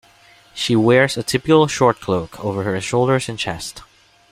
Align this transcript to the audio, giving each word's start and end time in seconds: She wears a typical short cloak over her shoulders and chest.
She 0.55 0.75
wears 0.75 1.15
a 1.15 1.21
typical 1.21 1.67
short 1.67 1.99
cloak 2.01 2.43
over 2.43 2.63
her 2.63 2.81
shoulders 2.81 3.29
and 3.29 3.37
chest. 3.37 3.83